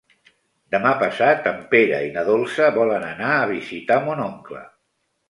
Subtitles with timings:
[0.75, 4.65] Demà passat en Pere i na Dolça volen anar a visitar mon oncle.